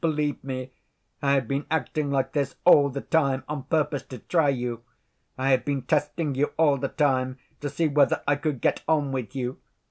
Believe 0.03 0.43
me, 0.43 0.71
I 1.21 1.33
have 1.33 1.47
been 1.47 1.67
acting 1.69 2.09
like 2.09 2.31
this 2.31 2.55
all 2.65 2.89
the 2.89 3.01
time 3.01 3.43
on 3.47 3.65
purpose 3.65 4.01
to 4.07 4.17
try 4.17 4.49
you. 4.49 4.81
I 5.37 5.51
have 5.51 5.63
been 5.63 5.83
testing 5.83 6.33
you 6.33 6.53
all 6.57 6.77
the 6.77 6.87
time 6.87 7.37
to 7.59 7.69
see 7.69 7.87
whether 7.87 8.23
I 8.27 8.35
could 8.37 8.61
get 8.61 8.81
on 8.87 9.11
with 9.11 9.35
you. 9.35 9.59